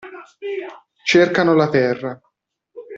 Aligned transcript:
Cercano 1.11 1.53
la 1.53 1.69
terra. 1.69 2.19